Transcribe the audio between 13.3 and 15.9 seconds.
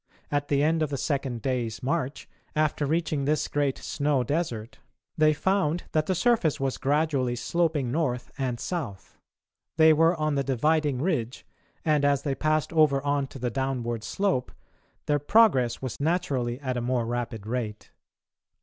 the downward slope, their progress